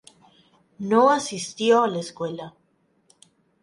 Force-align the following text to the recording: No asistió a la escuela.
No 0.79 1.11
asistió 1.11 1.83
a 1.83 1.87
la 1.87 1.99
escuela. 1.99 2.55